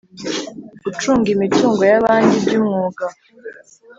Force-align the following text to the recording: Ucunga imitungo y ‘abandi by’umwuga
Ucunga 0.89 1.27
imitungo 1.35 1.81
y 1.91 1.93
‘abandi 1.99 2.33
by’umwuga 2.43 3.05